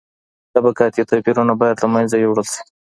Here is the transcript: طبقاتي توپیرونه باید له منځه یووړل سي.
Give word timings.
طبقاتي 0.55 1.01
توپیرونه 1.09 1.53
باید 1.61 1.77
له 1.83 1.87
منځه 1.93 2.15
یووړل 2.17 2.47
سي. 2.53 2.61